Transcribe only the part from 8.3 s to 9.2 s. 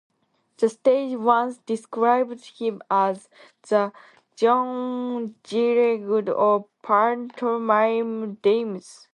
dames".